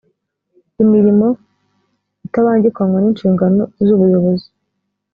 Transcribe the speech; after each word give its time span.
imirimo 0.83 1.27
itabangikanywa 2.25 2.99
n 3.01 3.05
inshingano 3.11 3.63
z 3.85 3.87
ubuyobozi 3.95 4.47